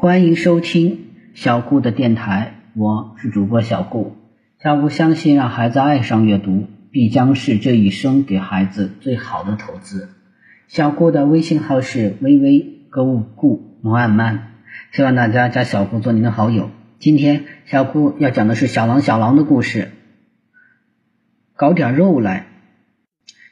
[0.00, 4.14] 欢迎收听小顾的电台，我是主播小顾。
[4.62, 10.10] 小顾相信，让孩子爱上阅读，必将是这一生给孩子最好的投资。
[10.68, 14.52] 小顾的微信号是微微购物顾摩安曼，
[14.92, 16.70] 希望大家加小顾做您的好友。
[17.00, 19.90] 今天小顾要讲的是小狼小狼的故事。
[21.56, 22.46] 搞点肉来。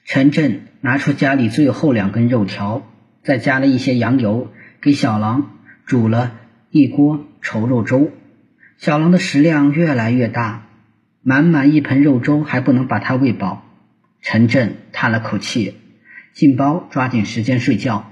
[0.04, 2.82] 陈震拿出家里最后两根肉条，
[3.24, 4.46] 再加了一些羊油，
[4.80, 5.50] 给小狼。
[5.87, 6.34] 煮了
[6.71, 8.11] 一锅稠肉粥，
[8.77, 10.67] 小狼的食量越来越大，
[11.22, 13.64] 满满一盆肉粥还不能把它喂饱。
[14.21, 15.75] 陈震叹了口气，
[16.32, 18.11] 进包抓紧时间睡觉，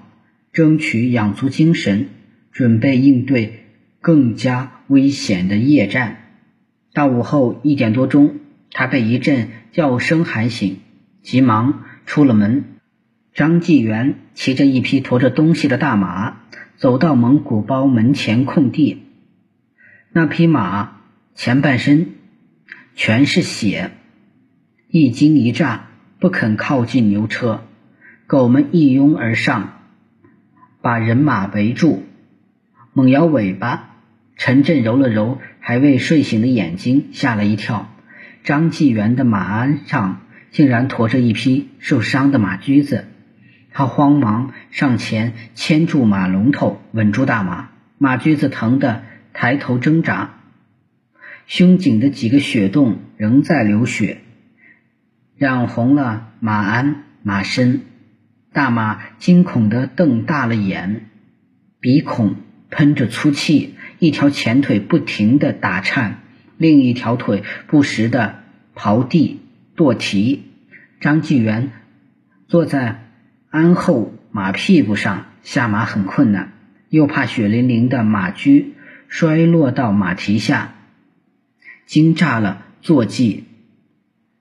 [0.53, 2.11] 争取养足精神，
[2.53, 3.65] 准备应对
[4.01, 6.19] 更加危险的夜战。
[6.93, 8.37] 到午后一点多钟，
[8.71, 10.79] 他被一阵叫声喊醒，
[11.23, 12.65] 急忙出了门。
[13.33, 16.44] 张纪元骑着一匹驮着东西的大马。
[16.85, 19.05] 走到蒙古包门前空地，
[20.13, 21.01] 那匹马
[21.35, 22.09] 前半身
[22.95, 23.93] 全是血，
[24.91, 25.87] 一惊一乍，
[26.21, 27.63] 不肯靠近牛车。
[28.27, 29.81] 狗们一拥而上，
[30.83, 32.03] 把人马围住，
[32.93, 33.97] 猛摇尾巴。
[34.37, 37.89] 陈震揉了揉还未睡醒的眼睛，吓了一跳。
[38.43, 43.07] 张纪元的马鞍上竟然驮着一匹受伤的马驹子。
[43.77, 47.71] 他慌忙上前牵住马龙头，稳住大马。
[47.99, 50.35] 马驹子疼得抬头挣扎，
[51.47, 54.19] 胸颈的几个血洞仍在流血，
[55.37, 57.81] 染红了马鞍、马身。
[58.53, 61.07] 大马惊恐地瞪大了眼，
[61.81, 62.37] 鼻孔
[62.71, 66.21] 喷着粗气，一条前腿不停地打颤，
[66.59, 68.37] 另一条腿不时地
[68.77, 69.41] 刨地
[69.75, 70.45] 跺蹄。
[71.01, 71.73] 张继元
[72.47, 73.01] 坐在。
[73.55, 76.55] 鞍后马屁股上下马很困难，
[76.89, 78.75] 又怕血淋淋的马驹
[79.07, 80.75] 摔落到马蹄下，
[81.87, 83.45] 惊炸了坐骑。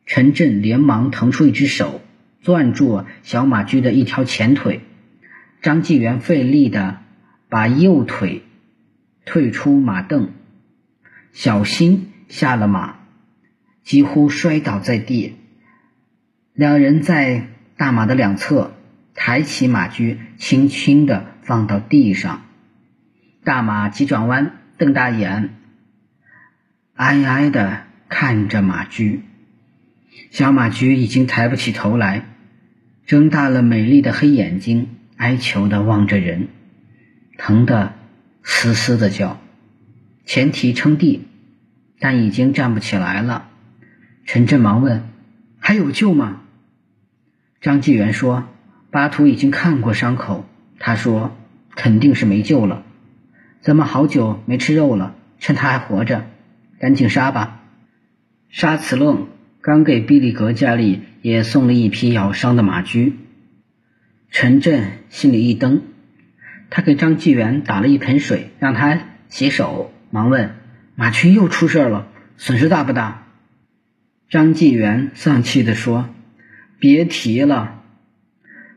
[0.08, 2.02] 陈震连忙腾出一只手，
[2.41, 4.81] 攥住小马驹的一条前腿。
[5.62, 6.97] 张纪元费力的
[7.50, 8.41] 把右腿
[9.25, 10.31] 退出马凳，
[11.34, 12.96] 小心下了马，
[13.84, 15.35] 几乎摔倒在地。
[16.56, 18.73] 两人在大马的两侧。
[19.16, 22.46] 抬起马驹，轻轻地放到地上。
[23.44, 25.50] 大马急转弯，瞪大眼，
[26.96, 29.22] 哀哀地看着马驹。
[30.31, 32.25] 小马驹已经抬不起头来，
[33.06, 36.47] 睁大了美丽的黑眼睛，哀求地望着人，
[37.38, 37.94] 疼得
[38.41, 39.40] 嘶嘶的叫。
[40.25, 41.28] 前蹄撑地，
[42.00, 43.50] 但已经站不起来了。
[44.25, 45.03] 陈震忙问
[45.59, 46.41] ：“还有救吗？”
[47.62, 48.47] 张纪元说。
[48.93, 50.45] 巴图已经看过伤口，
[50.77, 51.35] 他说
[51.75, 52.83] 肯定是没救了。
[53.59, 56.27] 咱们好久没吃肉了，趁他还活着，
[56.79, 57.63] 赶紧杀吧。
[58.49, 59.29] 沙慈楞
[59.61, 63.17] 刚给毕力格家里也送了一匹咬伤的马驹。
[64.29, 65.81] 陈震心里一蹬，
[66.69, 70.51] 他给张纪元打了一盆水，让他洗手，忙问：
[70.93, 73.23] 马群又出事了，损失大不大？
[74.29, 76.09] 张纪元丧气地说
[76.77, 77.79] ：“别提了。”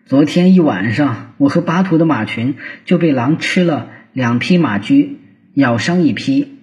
[0.06, 5.18] 昨天一晚上，我和巴图的马群就被狼吃了两匹马驹，
[5.52, 6.60] 咬伤一匹。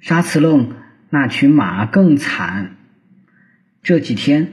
[0.00, 0.76] 沙慈楞
[1.10, 2.76] 那群马更惨，
[3.82, 4.52] 这几天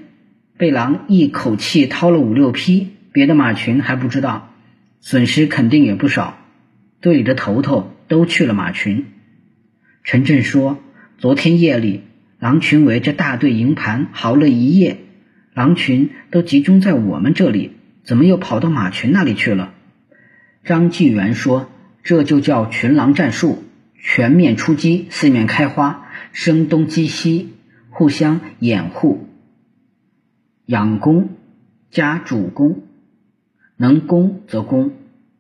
[0.58, 4.52] 被狼一口气掏了五六匹，别的马群还不知道，
[5.02, 6.40] 损失肯定也不少。
[7.02, 9.06] 队里的头头都去了马群。
[10.04, 10.80] 陈震说，
[11.20, 12.02] 昨天夜里，
[12.40, 14.98] 狼群围着大队营盘嚎了一夜，
[15.54, 17.74] 狼群都集中在我们这里。
[18.06, 19.74] 怎么又跑到马群那里去了？
[20.64, 21.70] 张纪元说
[22.04, 23.64] ：“这就叫群狼战术，
[24.00, 27.54] 全面出击，四面开花，声东击西，
[27.90, 29.28] 互相掩护，
[30.68, 31.30] 养攻
[31.90, 32.84] 加主攻，
[33.76, 34.92] 能攻则攻，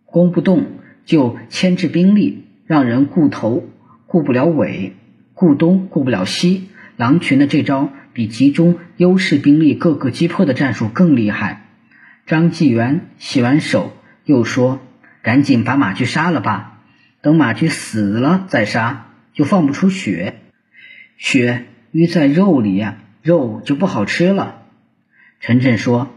[0.06, 0.66] 攻不动
[1.06, 3.63] 就牵制兵力，让人顾头
[4.07, 4.94] 顾不了尾，
[5.34, 6.69] 顾东顾不了西。
[6.98, 11.62] 狼群的这招比集中优势兵力各个击破的战术更厉害。”
[12.25, 13.94] 张纪元洗完手，
[14.24, 14.80] 又说
[15.22, 16.80] ：“赶紧把马驹杀了吧，
[17.22, 20.38] 等马驹死了再杀，就放不出血，
[21.18, 24.63] 血淤在肉里呀，肉就不好吃了。”
[25.39, 26.16] 陈震说：“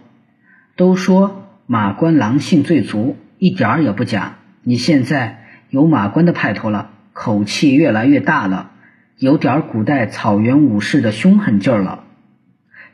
[0.76, 4.38] 都说马关狼性最足，一点儿也不假。
[4.62, 8.70] 你现在有马关的派头了，口气越来越大了，
[9.18, 12.04] 有点古代草原武士的凶狠劲儿了。”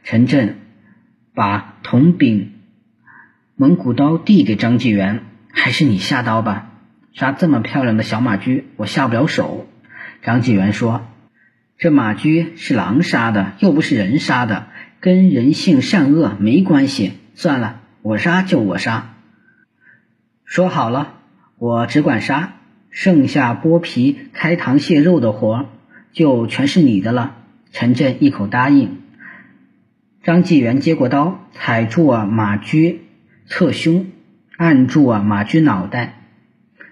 [0.03, 0.59] 陈震
[1.33, 2.54] 把铜柄。
[3.57, 6.73] 蒙古刀递给张纪元，还是你下刀吧。
[7.13, 9.69] 杀这么漂亮的小马驹，我下不了手。”
[10.23, 11.07] 张纪元说
[11.79, 14.67] ：“这马驹是狼杀的，又不是人杀的，
[14.99, 17.13] 跟人性善恶没关系。
[17.35, 19.15] 算了，我杀就我杀。
[20.45, 21.15] 说好了，
[21.57, 22.55] 我只管杀，
[22.91, 25.67] 剩下剥皮、开膛卸肉的活
[26.13, 27.37] 就全是你的了。”
[27.71, 28.99] 陈震一口答应。
[30.25, 33.04] 张纪元接过刀，踩住啊马驹
[33.47, 34.07] 侧胸，
[34.57, 36.23] 按住啊马驹脑袋，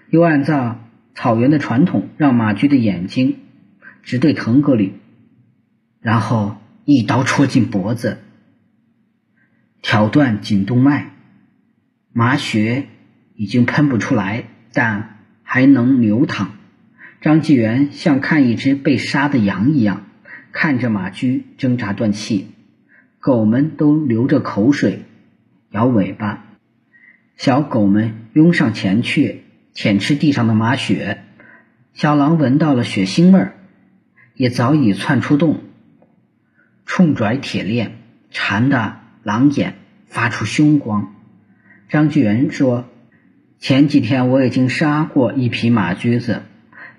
[0.09, 0.79] 又按照
[1.15, 3.37] 草原的传统，让马驹的眼睛
[4.03, 4.93] 直对腾格里，
[5.99, 8.19] 然后一刀戳进脖子，
[9.81, 11.11] 挑断颈动脉，
[12.11, 12.85] 马血
[13.35, 16.51] 已经喷不出来，但还能流淌。
[17.21, 20.03] 张纪元像看一只被杀的羊一样，
[20.51, 22.47] 看着马驹挣扎断气。
[23.19, 25.05] 狗们都流着口水，
[25.73, 26.45] 摇尾巴。
[27.35, 29.41] 小狗们拥上前去
[29.73, 31.23] 舔吃地上的马血。
[31.93, 33.55] 小狼闻到了血腥味儿，
[34.35, 35.61] 也早已窜出洞，
[36.85, 37.93] 冲拽铁链，
[38.29, 39.73] 馋得狼眼
[40.05, 41.15] 发出凶光。
[41.89, 42.85] 张巨元说
[43.57, 46.43] ：“前几天我已经杀过一匹马驹子，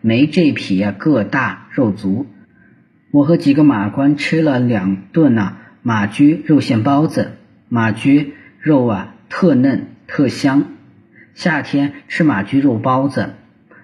[0.01, 2.27] 没这匹呀个大肉足。
[3.13, 7.37] 我和几个马官吃了两顿呐。”马驹肉馅包子，
[7.69, 8.33] 马驹
[8.65, 10.69] 肉啊特嫩特香。
[11.35, 13.35] 夏天吃马驹肉包子，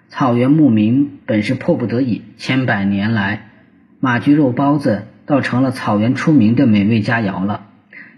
[0.08, 3.50] 草原牧民本是迫不得已，千百年来，
[4.00, 7.66] 马驹肉包子倒成了草原出名的美味佳肴了。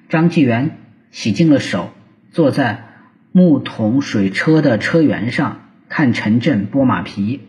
[0.09, 0.79] 张纪元
[1.11, 1.91] 洗净了手，
[2.31, 2.85] 坐在
[3.33, 7.41] 木桶水车的车辕上，看陈震剥马皮。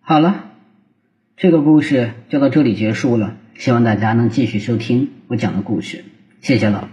[0.00, 0.46] 好了，
[1.36, 3.36] 这个故事就到这里结束了。
[3.54, 6.04] 希望大家能继续收听我讲的故事，
[6.40, 6.88] 谢谢了。